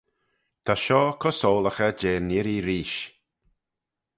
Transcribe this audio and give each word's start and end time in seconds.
Ta 0.65 0.73
shoh 0.83 1.13
co-soylaghey 1.21 1.95
jeh'n 2.01 2.33
irree 2.37 2.63
reesht. 2.67 3.05